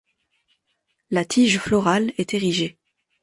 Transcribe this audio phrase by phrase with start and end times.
[1.11, 2.79] La tige florale est érigée.